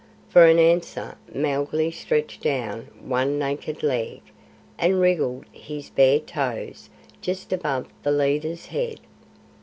[0.29, 4.21] For an answer Mowgli stretched down one naked leg
[4.79, 6.89] and wriggled his bare toes
[7.21, 8.99] just above the leader's head.